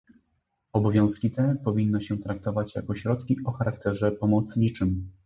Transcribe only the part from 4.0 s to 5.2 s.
pomocniczym